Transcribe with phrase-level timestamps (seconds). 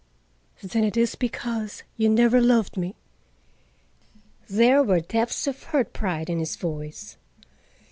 [0.63, 2.95] "Then it is because you have never loved me."
[4.49, 7.17] There were depths of hurt pride in his voice.